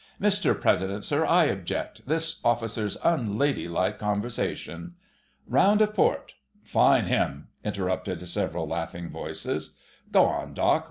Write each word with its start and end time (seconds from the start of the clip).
"Mr 0.19 0.59
President, 0.59 1.03
sir, 1.03 1.23
I 1.27 1.43
object—this 1.43 2.39
Officer's 2.43 2.97
unladylike 3.03 3.99
conversation." 3.99 4.95
"Round 5.45 5.79
of 5.79 5.93
port—fine 5.93 7.05
him!" 7.05 7.49
interrupted 7.63 8.27
several 8.27 8.65
laughing 8.65 9.11
voices. 9.11 9.75
"Go 10.11 10.25
on, 10.25 10.55
Doc. 10.55 10.79